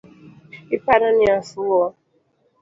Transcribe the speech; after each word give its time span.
Iparo 0.75 1.07
ni 1.17 1.25
afuwo? 1.37 1.83